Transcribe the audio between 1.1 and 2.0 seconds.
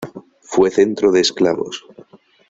de esclavos.